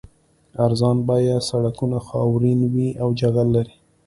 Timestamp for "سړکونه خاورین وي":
1.49-2.89